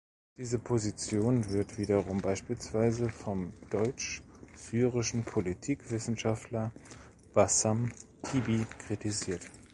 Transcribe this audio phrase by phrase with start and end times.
[0.35, 6.71] Diese Position wird wiederum beispielsweise vom deutsch-syrischen Politikwissenschaftler
[7.35, 7.91] Bassam
[8.23, 9.41] Tibi kritisiert.